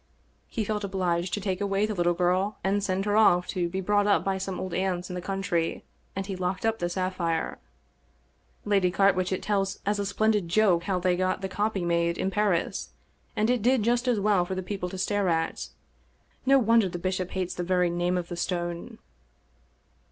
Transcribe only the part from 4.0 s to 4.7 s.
up by some